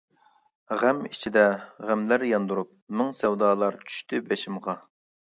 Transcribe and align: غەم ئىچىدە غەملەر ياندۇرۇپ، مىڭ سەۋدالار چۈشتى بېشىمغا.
غەم 0.83 1.01
ئىچىدە 1.09 1.43
غەملەر 1.89 2.25
ياندۇرۇپ، 2.29 2.71
مىڭ 3.03 3.13
سەۋدالار 3.21 3.79
چۈشتى 3.91 4.23
بېشىمغا. 4.31 4.77